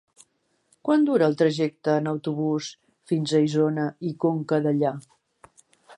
Quant 0.87 1.03
dura 1.09 1.27
el 1.31 1.35
trajecte 1.41 1.93
en 2.03 2.09
autobús 2.13 2.69
fins 3.13 3.35
a 3.35 3.43
Isona 3.49 3.87
i 4.11 4.15
Conca 4.25 4.63
Dellà? 4.69 4.99